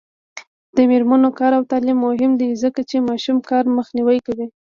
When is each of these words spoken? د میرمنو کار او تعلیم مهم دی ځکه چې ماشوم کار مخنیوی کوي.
د 0.75 0.77
میرمنو 0.89 1.29
کار 1.39 1.51
او 1.57 1.63
تعلیم 1.71 1.97
مهم 2.05 2.31
دی 2.39 2.49
ځکه 2.63 2.81
چې 2.89 3.05
ماشوم 3.07 3.37
کار 3.49 3.63
مخنیوی 3.77 4.19
کوي. 4.25 4.47